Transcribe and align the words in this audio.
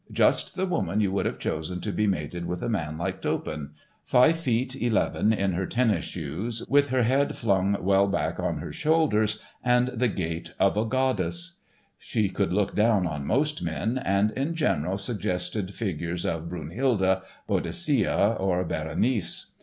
Just 0.11 0.55
the 0.55 0.65
woman 0.65 0.99
you 0.99 1.11
would 1.11 1.27
have 1.27 1.37
chosen 1.37 1.79
to 1.81 1.91
be 1.91 2.07
mated 2.07 2.47
with 2.47 2.63
a 2.63 2.69
man 2.69 2.97
like 2.97 3.21
Toppan, 3.21 3.73
five 4.03 4.35
feet, 4.35 4.75
eleven 4.75 5.31
in 5.31 5.51
her 5.53 5.67
tennis 5.67 6.05
shoes, 6.05 6.65
with 6.67 6.87
her 6.87 7.03
head 7.03 7.35
flung 7.35 7.77
well 7.79 8.07
back 8.07 8.39
on 8.39 8.57
her 8.57 8.71
shoulders, 8.71 9.37
and 9.63 9.89
the 9.89 10.07
gait 10.07 10.55
of 10.59 10.75
a 10.75 10.85
goddess; 10.85 11.53
she 11.99 12.29
could 12.29 12.51
look 12.51 12.73
down 12.75 13.05
on 13.05 13.27
most 13.27 13.61
men 13.61 13.99
and 13.99 14.31
in 14.31 14.55
general 14.55 14.97
suggested 14.97 15.71
figures 15.71 16.25
of 16.25 16.49
Brunehilde, 16.49 17.21
Boadicea, 17.47 18.37
or 18.39 18.63
Berenice. 18.63 19.51